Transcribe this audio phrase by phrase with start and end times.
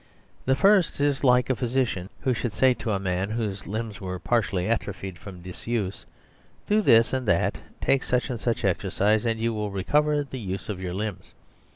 [0.45, 4.17] The first is like a physician who should say to a man whose limbs were
[4.17, 6.07] partially atrophied from disuse:"
[6.65, 10.69] Do this ar\d that, take such and such exercise, and you will recover the use
[10.69, 11.35] of your limbs."